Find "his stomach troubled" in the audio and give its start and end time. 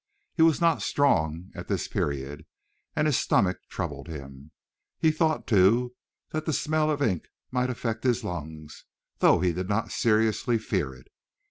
3.05-4.07